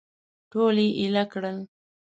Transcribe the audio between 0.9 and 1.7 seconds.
اېل کړل.